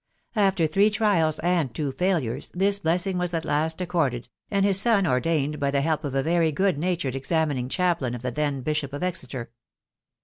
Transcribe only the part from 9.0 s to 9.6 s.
Exeter.